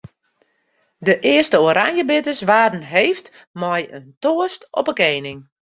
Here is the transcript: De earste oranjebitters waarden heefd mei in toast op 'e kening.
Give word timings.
De 0.99 1.19
earste 1.19 1.59
oranjebitters 1.61 2.41
waarden 2.41 2.81
heefd 2.81 3.47
mei 3.51 3.83
in 3.97 4.15
toast 4.25 4.67
op 4.79 4.87
'e 4.89 4.93
kening. 5.01 5.39